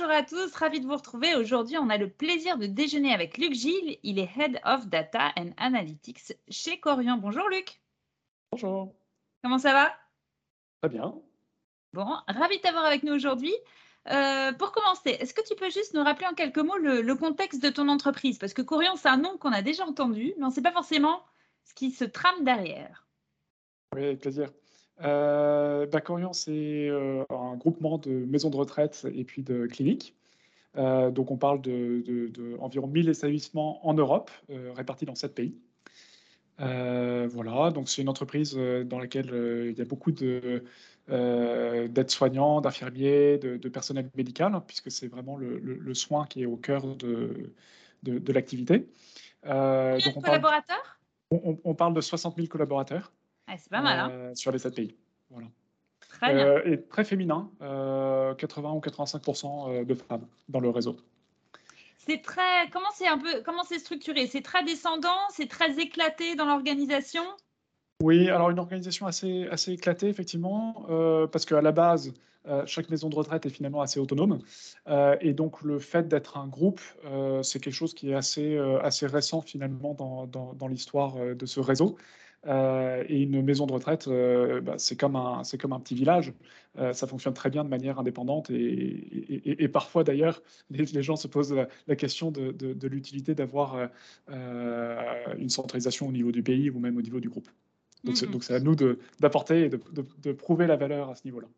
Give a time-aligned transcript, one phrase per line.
[0.00, 1.34] Bonjour à tous, ravi de vous retrouver.
[1.34, 3.98] Aujourd'hui, on a le plaisir de déjeuner avec Luc Gilles.
[4.02, 7.18] Il est Head of Data and Analytics chez Corian.
[7.18, 7.82] Bonjour Luc.
[8.50, 8.94] Bonjour.
[9.42, 9.94] Comment ça va?
[10.80, 11.20] Très bien.
[11.92, 13.52] Bon, ravi de t'avoir avec nous aujourd'hui.
[14.10, 17.62] Euh, pour commencer, est-ce que tu peux juste nous rappeler en quelques mots le, contexte
[17.62, 18.38] de ton entreprise?
[18.38, 20.72] Parce que Corian, c'est un nom qu'on a déjà entendu, mais on ne sait pas
[20.72, 21.22] forcément
[21.64, 23.06] ce qui se trame derrière.
[23.94, 24.48] Oui, avec plaisir.
[25.02, 30.16] Euh, bah, Corian, c'est euh, un groupement de maisons de retraite et puis de cliniques.
[30.76, 32.02] Euh, donc, on parle de,
[32.86, 35.54] 1000 établissements en Europe, répartis dans sept pays.
[36.58, 39.30] voilà, donc c'est une entreprise dans laquelle
[39.70, 46.26] il y a beaucoup d'aides-soignants, d'infirmiers, de, personnel médical, hein, puisque c'est vraiment le, soin
[46.26, 47.52] qui est au cœur de,
[48.04, 48.88] l'activité.
[49.42, 50.98] Combien de collaborateurs?
[51.32, 53.12] On, parle de 60 000 collaborateurs.
[53.50, 53.98] Ah, c'est pas mal.
[53.98, 54.10] Hein.
[54.12, 54.94] Euh, sur les 7 pays.
[55.30, 55.48] Voilà.
[56.08, 56.46] Très bien.
[56.46, 60.96] Euh, et très féminin, 80 euh, ou 85% de femmes dans le réseau.
[61.98, 62.68] C'est très.
[62.72, 63.42] Comment c'est un peu.
[63.44, 64.26] Comment c'est structuré?
[64.26, 67.22] C'est très descendant, c'est très éclaté dans l'organisation?
[68.02, 70.86] Oui, alors une organisation assez, assez éclatée, effectivement,
[71.30, 72.14] parce qu'à la base,
[72.64, 74.38] chaque maison de retraite est finalement assez autonome.
[75.20, 76.80] et donc, le fait d'être un groupe,
[77.42, 81.60] c'est quelque chose qui est assez, assez récent, finalement, dans, dans, dans l'histoire de ce
[81.60, 81.98] réseau.
[82.46, 86.32] Euh, et une maison de retraite, euh, bah, c'est comme, un, comme un petit village.
[86.78, 88.50] Euh, ça fonctionne très bien de manière indépendante.
[88.50, 91.54] Et, et, parfois, d'ailleurs, les, gens se posent
[91.86, 93.88] la, question de, de, l'utilité d'avoir
[94.28, 97.48] une centralisation au niveau du pays ou même au niveau du groupe.
[98.04, 98.76] Donc, c'est à nous
[99.18, 101.48] d'apporter et de, prouver la valeur à ce niveau-là.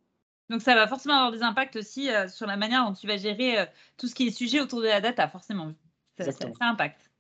[0.51, 3.65] Donc ça va forcément avoir des impacts aussi sur la manière dont tu vas gérer
[3.97, 5.73] tout ce qui est sujet autour de la data, forcément.
[6.19, 7.12] Ça, ça, ça impacte.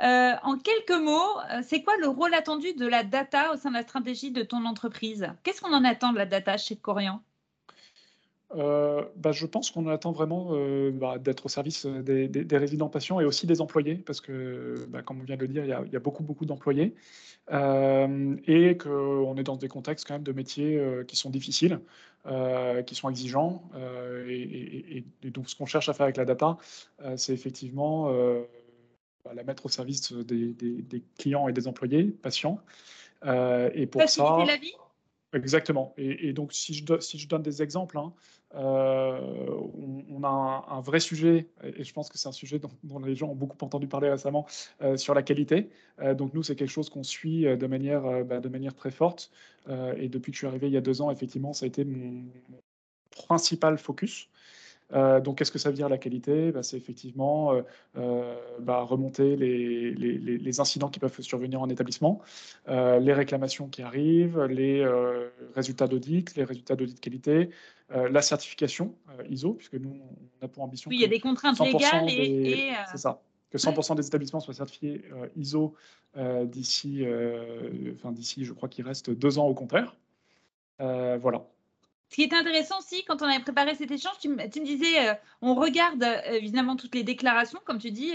[0.00, 3.70] Euh, en quelques mots, euh, c'est quoi le rôle attendu de la data au sein
[3.70, 5.26] de la stratégie de ton entreprise?
[5.42, 7.20] Qu'est-ce qu'on en attend de la data chez Corian?
[8.54, 10.52] Euh, bah, je pense qu'on attend vraiment
[10.92, 15.20] bah, d'être au service des, résidents patients et aussi des employés, parce que, bah, comme
[15.20, 16.94] on vient de le dire, il y a, beaucoup, beaucoup d'employés,
[17.50, 21.80] et qu'on est dans des contextes quand même de métiers qui sont difficiles,
[22.86, 23.64] qui sont exigeants,
[24.26, 26.56] et, et, donc ce qu'on cherche à faire avec la data,
[27.16, 28.10] c'est effectivement
[29.34, 32.60] la mettre au service des, clients et des employés, patients.
[33.24, 34.72] Euh, et pour ça, la vie?
[35.34, 35.92] Exactement.
[35.98, 38.14] Et, donc, si je, si je donne des exemples, hein,
[38.54, 39.20] euh,
[40.08, 43.28] on, a un, vrai sujet, et je pense que c'est un sujet dont, les gens
[43.28, 44.46] ont beaucoup entendu parler récemment,
[44.80, 45.68] euh, sur la qualité.
[46.14, 49.30] donc, nous, c'est quelque chose qu'on suit de manière, bah, de manière très forte.
[49.68, 51.84] et depuis que je suis arrivé il y a deux ans, effectivement, ça a été
[51.84, 52.24] mon
[53.10, 54.28] principal focus.
[54.92, 56.52] Euh, donc, qu'est-ce que ça veut dire la qualité?
[56.52, 57.62] Bah, C'est effectivement euh,
[57.96, 62.20] euh, bah, remonter les, les, incidents qui peuvent survenir en établissement,
[62.66, 64.84] les réclamations qui arrivent, les
[65.54, 67.50] résultats d'audit, les résultats d'audit de qualité,
[67.90, 68.94] la certification
[69.28, 70.00] ISO, puisque nous,
[70.40, 70.88] on a pour ambition.
[70.88, 72.72] Oui, il y a des contraintes légales et.
[72.90, 73.20] C'est ça
[73.50, 75.02] que 100% des établissements soient certifiés
[75.36, 75.74] ISO
[76.16, 77.04] d'ici,
[77.94, 79.94] enfin d'ici, je crois qu'il reste deux ans au contraire.
[80.78, 81.44] voilà.
[82.10, 85.14] Ce qui est intéressant aussi, quand on avait préparé cet échange, tu, me disais, euh,
[85.42, 88.12] on regarde euh, évidemment toutes les déclarations, comme tu dis,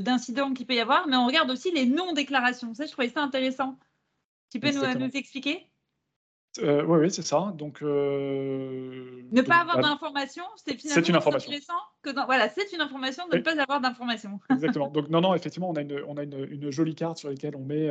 [0.00, 2.72] d'incidents qu'il peut y avoir, mais on regarde aussi les non-déclarations.
[2.72, 3.78] Ça, je trouvais ça intéressant.
[4.50, 5.66] Tu peux nous, nous, expliquer?
[6.60, 7.52] Euh, Oui, oui c'est ça.
[7.58, 11.50] Donc, ne pas avoir bah, d'informations, c'est finalement une information.
[11.50, 14.40] intéressant que voilà, c'est une information de ne pas avoir d'informations.
[14.50, 14.88] Exactement.
[14.88, 17.64] Donc, non, non, effectivement, on a une, on a une, jolie carte sur laquelle on
[17.66, 17.90] met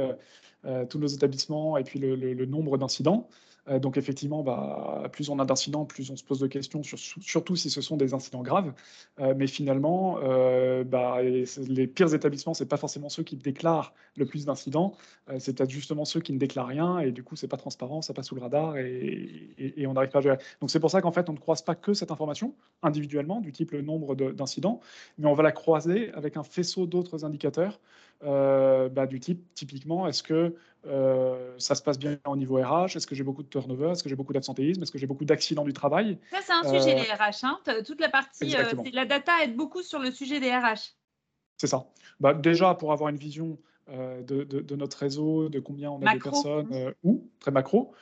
[0.89, 3.29] tous nos établissements et puis le nombre d'incidents.
[3.67, 7.55] Euh, donc effectivement, bah, plus on a d'incidents, plus on se pose de questions, surtout
[7.55, 8.73] si ce sont des incidents graves.
[9.19, 14.25] Euh, mais finalement, euh, bah, les pires établissements, c'est pas forcément ceux qui déclarent le
[14.25, 14.93] plus d'incidents,
[15.39, 18.13] c'est peut-être justement ceux qui ne déclarent rien et du coup, c'est pas transparent, ça
[18.13, 20.37] passe sous le radar et, on n'arrive pas à gérer.
[20.61, 23.51] Donc c'est pour ça qu'en fait, on ne croise pas que cette information individuellement, du
[23.51, 24.79] type le nombre d'incidents,
[25.17, 27.79] mais on va la croiser avec un faisceau d'autres indicateurs
[28.21, 30.55] bah, du type, typiquement, est-ce que
[31.57, 33.91] ça se passe bien au niveau RH Est-ce que j'ai beaucoup de turnover?
[33.91, 34.83] Est-ce que j'ai beaucoup d'absentéisme?
[34.83, 36.17] Est-ce que j'ai beaucoup d'accidents du travail?
[36.31, 37.43] Ça, c'est un sujet, les RH.
[37.43, 37.59] Hein.
[37.85, 38.63] Toute la partie, euh,
[38.93, 40.95] la data aide beaucoup sur le sujet des RH.
[41.57, 41.85] C'est ça.
[42.19, 43.57] Bah, déjà, pour avoir une vision
[43.89, 47.93] euh, de, de, notre réseau, de combien on a de personnes, euh, ou très macro.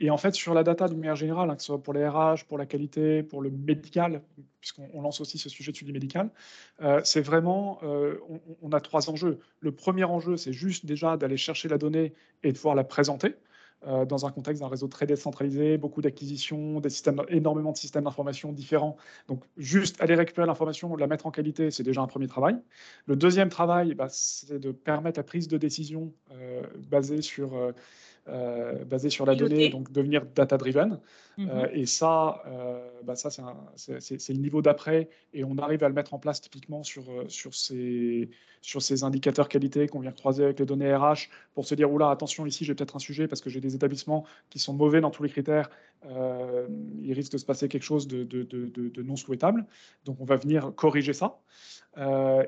[0.00, 2.06] Et en fait, sur la data d'une manière générale, hein, que ce soit pour les
[2.06, 4.22] RH, pour la qualité, pour le médical,
[4.60, 6.30] puisqu'on lance aussi ce sujet de suivi médical,
[7.02, 9.38] c'est vraiment, on, on, a trois enjeux.
[9.60, 12.12] Le premier enjeu, c'est juste déjà d'aller chercher la donnée
[12.42, 13.36] et de pouvoir la présenter.
[13.86, 18.04] Euh, dans un contexte d'un réseau très décentralisé, beaucoup d'acquisitions, des systèmes, énormément de systèmes
[18.04, 18.96] d'information différents.
[19.28, 22.56] Donc, juste aller récupérer l'information, la mettre en qualité, c'est déjà un premier travail.
[23.06, 27.72] Le deuxième travail, bah, c'est de permettre la prise de décision euh, basée sur
[28.28, 31.00] euh, basé sur la donnée, donc devenir data-driven.
[31.38, 31.48] Mhm.
[31.50, 32.42] Euh, et ça,
[33.04, 36.82] bah ça c'est le niveau d'après, et on arrive à le mettre en place typiquement
[36.82, 38.30] sur, sur, ces,
[38.60, 42.10] sur ces indicateurs qualité qu'on vient croiser avec les données RH pour se dire, oula,
[42.10, 45.10] attention, ici j'ai peut-être un sujet parce que j'ai des établissements qui sont mauvais dans
[45.10, 45.70] tous les critères,
[46.04, 49.64] il risque de se passer quelque chose de, de, de, de non souhaitable.
[50.04, 51.38] Donc on va venir corriger ça.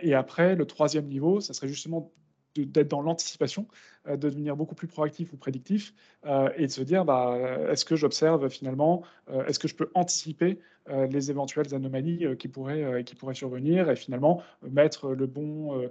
[0.02, 2.12] et après, le troisième niveau, ça serait justement
[2.56, 3.66] d'être dans l'anticipation, euh,
[4.08, 5.94] de devenir beaucoup plus proactif ou prédictif
[6.26, 7.36] euh, et de se dire bah,
[7.68, 10.58] est-ce que j'observe finalement, euh, est-ce que je peux anticiper
[11.10, 15.90] les éventuelles anomalies qui, pourraient, qui pourraient survenir et finalement mettre le bon.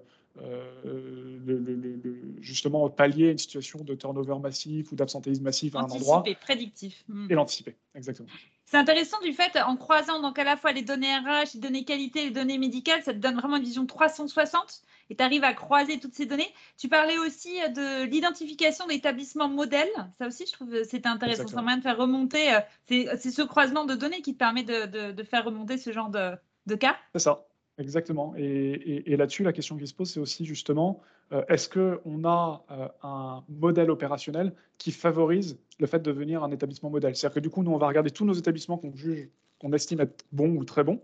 [2.40, 6.20] justement pallier une situation de turnover massif ou d'absentéisme massif à un endroit.
[6.20, 7.04] Anticiper, prédictif.
[7.08, 7.28] Hmm.
[7.30, 8.30] Et l'anticiper, exactement.
[8.70, 11.86] C'est intéressant du fait, en croisant donc à la fois les données RH, les données
[11.86, 15.54] qualité, les données médicales, ça te donne vraiment une vision 360 et tu arrives à
[15.54, 16.54] croiser toutes ces données.
[16.78, 19.90] Tu parlais aussi de l'identification d'établissements modèles.
[20.20, 21.48] Ça aussi, je trouve c'est intéressant.
[21.48, 22.54] C'est moyen de faire remonter.
[22.54, 24.86] Euh, c'est ce croisement de données qui te permet de,
[25.24, 26.96] faire remonter ce genre de, cas.
[27.14, 27.46] C'est ça.
[27.78, 28.34] Exactement.
[28.38, 31.02] Et, là-dessus, la question qui se pose, c'est aussi justement,
[31.32, 36.52] euh, est-ce qu'on a euh, un modèle opérationnel qui favorise le fait de devenir un
[36.52, 37.16] établissement modèle?
[37.16, 40.02] C'est-à-dire que du coup, nous, on va regarder tous nos établissements qu'on juge, qu'on estime
[40.02, 41.02] être bons ou très bons,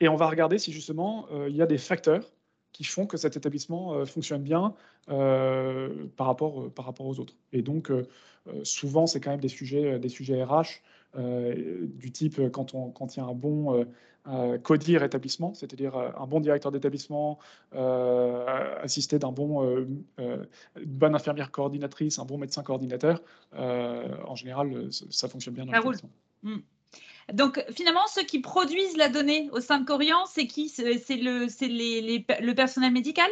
[0.00, 2.33] et on va regarder si justement il y a des facteurs
[2.74, 4.74] qui font que cet établissement euh, fonctionne bien
[5.08, 7.34] euh, par, rapport, euh, par rapport aux autres.
[7.52, 7.90] Et donc,
[8.62, 10.82] souvent, c'est quand même des sujets, des sujets RH
[11.16, 13.86] du type quand, on, quand il y a un bon
[14.62, 17.38] codir établissement, c'est-à-dire un bon directeur d'établissement
[17.72, 19.86] assisté d'un bon,
[20.84, 23.22] bonne infirmière coordinatrice, un bon médecin coordinateur,
[23.54, 26.10] en général, ça fonctionne bien dans l'établissement.
[27.32, 30.68] Donc finalement, ceux qui produisent la donnée au sein de Corian, c'est qui?
[30.68, 33.30] C'est le, le personnel médical?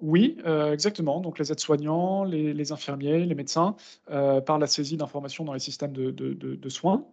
[0.00, 1.20] Oui, euh, exactement.
[1.20, 3.76] Donc les aides-soignants, les, infirmiers, les médecins,
[4.10, 7.04] euh, par la saisie d'informations dans les systèmes de, soins.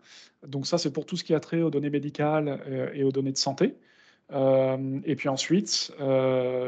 [0.46, 3.12] Donc ça, c'est pour tout ce qui a trait aux données médicales euh, et aux
[3.12, 3.76] données de santé.
[4.32, 5.94] et puis ensuite,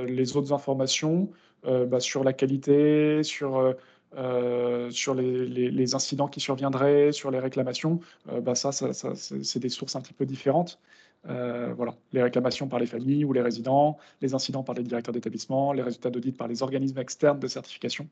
[0.07, 1.30] les autres informations
[1.63, 3.75] bah, sur la qualité, sur
[4.18, 9.70] euh, sur les, incidents qui surviendraient, sur les réclamations, euh, bah ça, ça, c'est des
[9.70, 10.80] sources un petit peu différentes.
[11.28, 15.14] Euh, voilà, les réclamations par les familles ou les résidents, les incidents par les directeurs
[15.14, 18.08] d'établissement, les résultats d'audit par les organismes externes de certification.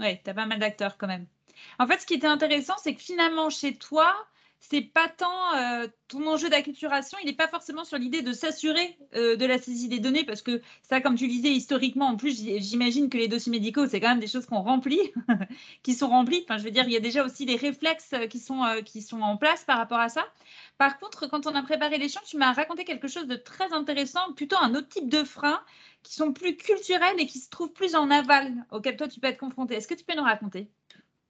[0.00, 1.26] Oui, tu as pas mal d'acteurs quand même.
[1.78, 4.14] En fait, ce qui était intéressant, c'est que finalement, chez toi,
[4.62, 8.96] c'est pas tant euh, ton enjeu d'acculturation, il n'est pas forcément sur l'idée de s'assurer
[9.16, 12.16] euh, de la saisie des données, parce que ça, comme tu le disais historiquement, en
[12.16, 15.00] plus, j'imagine que les dossiers médicaux, c'est quand même des choses qu'on remplit,
[15.82, 16.42] qui sont remplies.
[16.44, 19.02] Enfin, je veux dire, il y a déjà aussi des réflexes qui sont, euh, qui
[19.02, 20.24] sont en place par rapport à ça.
[20.78, 24.32] Par contre, quand on a préparé l'échange, tu m'as raconté quelque chose de très intéressant,
[24.34, 25.60] plutôt un autre type de freins
[26.04, 29.26] qui sont plus culturels et qui se trouvent plus en aval, auquel toi tu peux
[29.26, 29.74] être confronté.
[29.74, 30.68] Est-ce que tu peux nous raconter?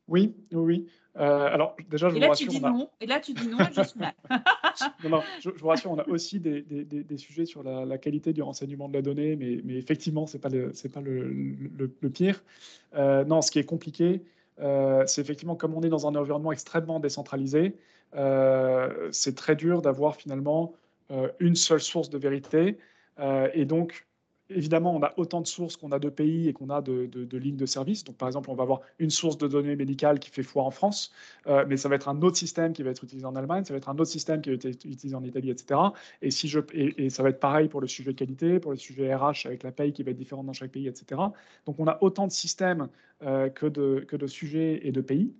[0.08, 0.86] Oui, oui,
[1.18, 2.48] euh, alors, déjà, je et là, vous rassure.
[2.48, 4.14] Tu dis non, Et là, tu dis non, je suis mal.
[5.04, 8.32] non, non, je, vous rassure, on a aussi des, des, des, sujets sur la, qualité
[8.32, 12.10] du renseignement de la donnée, mais, mais effectivement, ce n'est pas, le, pas le, le,
[12.10, 12.42] pire.
[12.94, 14.22] Euh, non, ce qui est compliqué,
[14.60, 17.76] euh, c'est effectivement comme on est dans un environnement extrêmement décentralisé,
[19.10, 20.74] c'est très dur d'avoir finalement
[21.40, 22.78] une seule source de vérité.
[23.54, 24.06] et donc,
[24.50, 27.56] évidemment, on a autant de sources qu'on a de pays et qu'on a de, lignes
[27.56, 28.04] de service.
[28.04, 30.70] Donc, par exemple, on va avoir une source de données médicales qui fait foi en
[30.70, 31.12] France,
[31.46, 33.72] euh, mais ça va être un autre système qui va être utilisé en Allemagne, ça
[33.72, 35.80] va être un autre système qui va être utilisé en Italie, etc.
[36.20, 36.60] Et, si je,
[37.08, 39.92] ça va être pareil pour le sujet qualité, pour le sujet RH avec la paye
[39.92, 41.20] qui va être différente dans chaque pays, etc.
[41.66, 42.88] Donc, on a autant de systèmes
[43.22, 45.32] euh, que, de, que de sujets et de pays.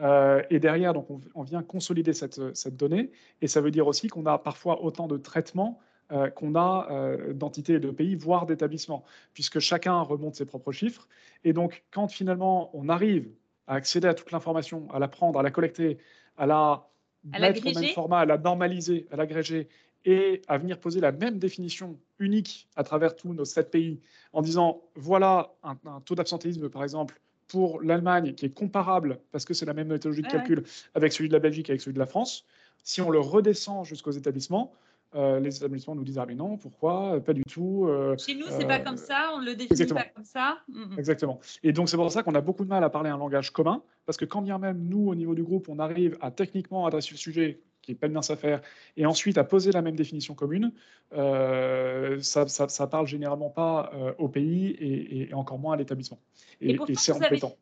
[0.00, 3.10] Euh, et derrière, donc on, vient consolider cette, cette, donnée.
[3.42, 5.78] Et ça veut dire aussi qu'on a parfois autant de traitements
[6.12, 10.72] euh, qu'on a euh, d'entités et de pays, voire d'établissements, puisque chacun remonte ses propres
[10.72, 11.08] chiffres.
[11.44, 13.30] Et donc, quand finalement on arrive
[13.66, 15.98] à accéder à toute l'information, à la prendre, à la collecter,
[16.36, 16.88] à la
[17.24, 19.68] mettre au même format, à la normaliser, à l'agréger,
[20.04, 24.00] et à venir poser la même définition unique à travers tous nos sept pays,
[24.32, 29.54] en disant voilà un, taux d'absentéisme, par exemple, pour l'Allemagne qui est comparable, parce que
[29.54, 30.62] c'est la même méthodologie de calcul,
[30.94, 32.46] avec celui de la Belgique, avec celui de la France,
[32.82, 34.72] si on le redescend jusqu'aux établissements,
[35.16, 37.20] euh, les établissements nous disent ah mais non pourquoi?
[37.20, 40.04] Pas du tout euh, chez nous c'est pas euh, comme ça on le définit pas
[40.14, 40.58] comme ça.
[40.96, 41.40] Exactement.
[41.64, 43.82] Et donc c'est pour ça qu'on a beaucoup de mal à parler un langage commun
[44.06, 47.10] parce que quand bien même nous au niveau du groupe on arrive à techniquement adresser
[47.12, 48.60] le sujet qui est pas bien sa faire
[48.96, 50.72] et ensuite à poser la même définition commune
[51.12, 56.20] ça, ça, parle généralement pas au pays et, encore moins à l'établissement.
[56.60, 57.56] Et, et c'est embêtant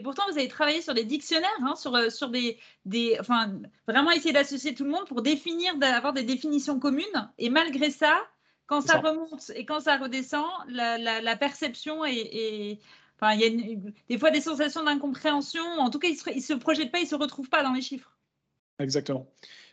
[0.00, 3.52] et pourtant, vous avez travaillé sur des dictionnaires, hein, sur, euh, sur des, des, enfin,
[3.86, 7.30] vraiment essayer d'associer tout le monde pour définir, d'avoir des définitions communes.
[7.36, 8.18] Et malgré ça,
[8.66, 12.78] quand ça, remonte et quand ça redescend, la, la, perception est,
[13.16, 15.62] Enfin, il y a des fois des sensations d'incompréhension.
[15.78, 17.74] En tout cas, ils ne se, se projettent pas, ils ne se retrouvent pas dans
[17.74, 18.16] les chiffres.
[18.78, 19.26] Exactement.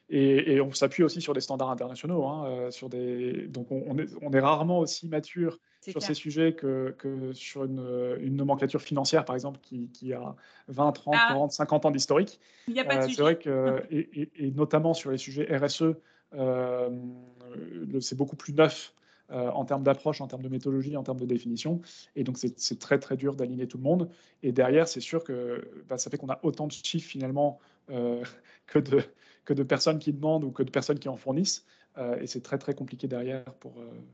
[0.10, 2.26] Et, on s'appuie aussi sur des standards internationaux.
[2.26, 3.48] Hein, euh, sur des...
[3.48, 8.18] Donc, on, est, on, est, rarement aussi mature sur ces sujets que, que sur une,
[8.22, 10.36] une, nomenclature financière, par exemple, qui, qui a
[10.70, 12.40] 20, 30, 40, 50 ans d'historique.
[12.68, 15.48] Il n'y a pas de euh, C'est vrai que, et, et, notamment sur les sujets
[15.56, 15.96] RSE,
[16.34, 16.90] euh,
[18.00, 18.94] c'est beaucoup plus neuf
[19.32, 21.82] euh, en termes d'approche, en termes de méthodologie, en termes de définition.
[22.16, 24.10] Et donc, c'est très, très dur d'aligner tout le monde.
[24.42, 27.60] Et derrière, c'est sûr que bah, ça fait qu'on a autant de chiffres finalement
[27.90, 28.24] euh,
[28.68, 29.04] que, de,
[29.48, 31.66] que de personnes qui demandent ou que de personnes qui en fournissent.
[31.98, 33.74] Euh, et c'est très, très compliqué derrière pour.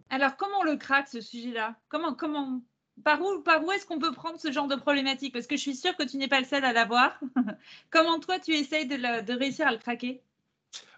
[0.10, 1.76] Alors, comment on le craque, ce sujet-là?
[1.90, 2.62] Comment, comment,
[3.04, 5.34] par où, par où est-ce qu'on peut prendre ce genre de problématique?
[5.34, 7.20] Parce que je suis sûre que tu n'es pas le seul à l'avoir.
[7.90, 10.22] Comment toi, tu essayes de, de réussir à le craquer?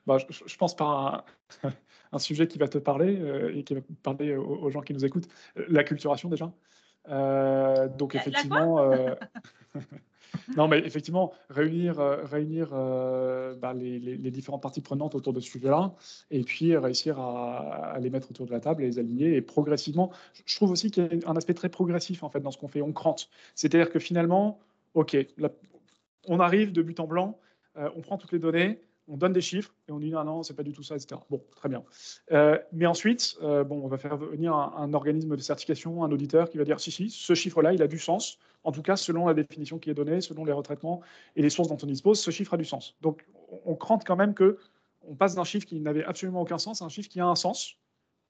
[0.06, 1.26] Bah, je, je, pense par
[1.64, 1.70] un,
[2.12, 5.06] un sujet qui va te parler euh, et qui va parler aux, gens qui nous
[5.06, 5.28] écoutent.
[5.56, 6.52] La culturation déjà.
[7.08, 9.14] Euh, donc effectivement, euh,
[10.58, 15.94] non mais effectivement réunir réunir bah, les, différentes parties prenantes autour de ce sujet-là
[16.32, 20.12] et puis réussir à, les mettre autour de la table et les aligner et progressivement.
[20.46, 22.68] Je trouve aussi qu'il y a un aspect très progressif en fait dans ce qu'on
[22.68, 22.82] fait.
[22.82, 24.60] On crante, c'est-à-dire que finalement,
[24.94, 25.18] ok,
[26.28, 27.40] on arrive de but en blanc,
[27.76, 30.56] on prend toutes les données, on donne des chiffres et on dit non, non, c'est
[30.56, 31.22] pas du tout ça, etc.
[31.30, 31.84] Bon, très bien.
[32.32, 36.58] Euh, mais ensuite, euh, on va faire venir un, organisme de certification, un auditeur qui
[36.58, 38.40] va dire si, si, ce chiffre-là, il a du sens.
[38.64, 41.02] En tout cas, selon la définition qui est donnée, selon les retraitements
[41.36, 42.96] et les sources dont on dispose, ce chiffre a du sens.
[43.02, 43.26] Donc,
[43.66, 44.58] on, crante quand même que
[45.08, 47.36] on passe d'un chiffre qui n'avait absolument aucun sens à un chiffre qui a un
[47.36, 47.78] sens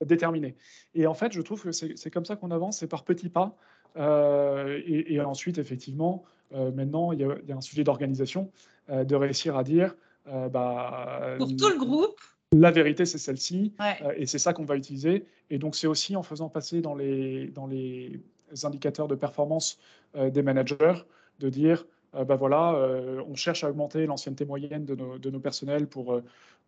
[0.04, 0.58] déterminé.
[0.94, 3.56] Et en fait, je trouve que c'est comme ça qu'on avance, c'est par petits pas.
[3.96, 8.52] Euh, et, ensuite, effectivement, maintenant, il y, a, un sujet d'organisation,
[8.90, 9.96] de réussir à dire
[10.28, 12.20] euh, bah, pour tout le groupe.
[12.52, 15.26] La vérité, c'est celle-ci, euh, et c'est ça qu'on va utiliser.
[15.50, 18.22] Et donc, c'est aussi en faisant passer dans les, dans les
[18.64, 19.78] indicateurs de performance
[20.16, 21.06] euh, des managers
[21.40, 22.72] de dire, bah voilà,
[23.28, 26.22] on cherche à augmenter l'ancienneté moyenne de nos, de nos, personnels pour,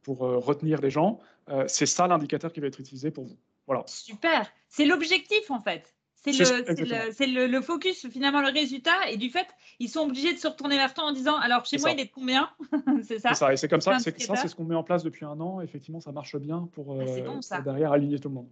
[0.04, 1.22] pour retenir les gens.
[1.68, 3.38] c'est ça l'indicateur qui va être utilisé pour vous.
[3.66, 3.84] Voilà.
[3.88, 4.52] Super.
[4.68, 5.96] C'est l'objectif en fait.
[6.24, 9.10] C'est le, le, focus, finalement, le résultat.
[9.10, 9.48] Et du fait,
[9.80, 12.06] ils sont obligés de se retourner vers toi en disant Alors, chez moi, il est
[12.06, 12.50] de combien
[13.04, 13.34] C'est ça.
[13.34, 13.54] ça.
[13.54, 15.62] Et c'est comme ça, c'est ça, c'est ce qu'on met en place depuis un an.
[15.62, 18.50] Effectivement, ça marche bien pour, ah, euh, derrière aligner tout le monde.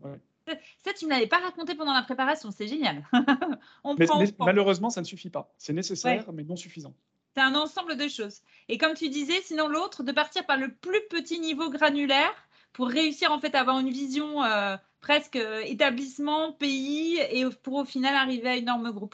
[0.84, 3.08] Ça, tu ne l'avais pas raconté pendant la préparation, c'est génial.
[3.84, 4.06] on mais,
[4.40, 5.52] malheureusement, ça ne suffit pas.
[5.58, 6.94] C'est nécessaire, mais non suffisant.
[7.34, 8.42] C'est un ensemble de choses.
[8.70, 12.34] Et comme tu disais, sinon l'autre, de partir par le plus petit niveau granulaire
[12.72, 17.76] pour réussir en fait à avoir une vision euh, presque euh, établissement, pays, et pour
[17.76, 19.14] au final arriver à une norme groupe.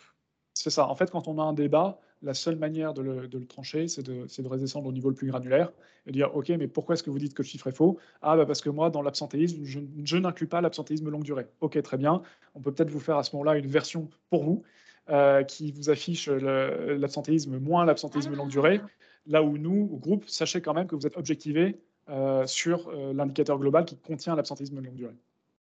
[0.54, 0.88] C'est ça.
[0.88, 4.26] En fait, quand on a un débat, la seule manière de le, trancher, c'est de,
[4.26, 5.74] de, redescendre au niveau le plus granulaire
[6.06, 8.00] et dire OK, mais pourquoi est-ce que vous dites que le chiffre est faux?
[8.22, 11.48] Ah, bah parce que moi, dans l'absentéisme, je, n'inclus pas l'absentéisme longue durée.
[11.60, 12.22] OK, très bien.
[12.56, 14.64] On peut peut-être vous faire à ce moment-là une version pour vous
[15.10, 18.80] euh, qui vous affiche l'absentéisme moins l'absentéisme longue durée.
[19.26, 23.84] Là où nous, groupe, sachez quand même que vous êtes objectivé euh, sur l'indicateur global
[23.84, 25.18] qui contient l'absentéisme longue durée.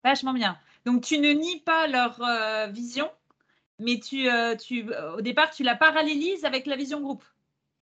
[0.07, 0.57] Vachement bien.
[0.85, 3.11] Donc, tu ne nies pas leur euh, vision,
[3.81, 7.25] mais tu, euh, tu, au départ, tu la parallélises avec la vision groupe.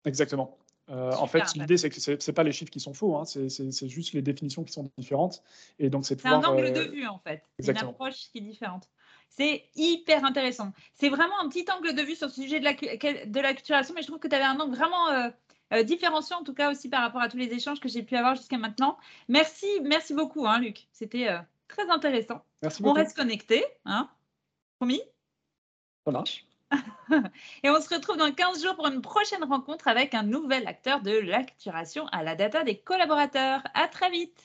[0.06, 0.56] Exactement.
[0.88, 3.26] Euh, en fait, l'idée, c'est que ce n'est pas les chiffres qui sont faux, hein,
[3.26, 5.42] c'est juste les définitions qui sont différentes.
[5.78, 7.42] Et donc, c'est un angle de vue, en fait.
[7.58, 8.88] C'est une approche qui est différente.
[9.28, 10.72] C'est hyper intéressant.
[10.94, 14.00] C'est vraiment un petit angle de vue sur le sujet de la, de l'acculturation, mais
[14.00, 15.30] je trouve que tu avais un angle vraiment
[15.84, 18.36] différenciant, en tout cas aussi par rapport à tous les échanges que j'ai pu avoir
[18.36, 18.96] jusqu'à maintenant.
[19.28, 20.86] Merci, merci beaucoup, hein, Luc.
[20.92, 21.28] C'était
[21.68, 22.44] Très intéressant.
[22.62, 22.96] Merci beaucoup.
[22.96, 24.08] On reste connecté, hein
[24.78, 25.02] Promis
[26.04, 26.46] Ça marche.
[27.62, 31.00] Et on se retrouve dans 15 jours pour une prochaine rencontre avec un nouvel acteur
[31.00, 33.62] de l'acturation à la data des collaborateurs.
[33.74, 34.42] À très vite.